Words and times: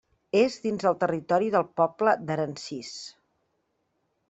És 0.37 0.53
dins 0.63 0.85
del 0.85 0.97
territori 1.03 1.51
del 1.57 1.67
poble 1.81 2.15
d'Aransís. 2.31 2.91